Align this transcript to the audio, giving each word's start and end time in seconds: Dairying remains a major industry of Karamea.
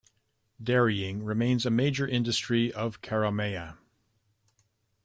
Dairying 0.59 1.23
remains 1.23 1.63
a 1.63 1.69
major 1.69 2.07
industry 2.07 2.73
of 2.73 3.03
Karamea. 3.03 3.77